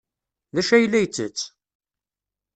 D 0.53 0.57
acu 0.61 0.73
ay 0.75 0.85
la 0.91 0.99
yettett? 1.03 1.39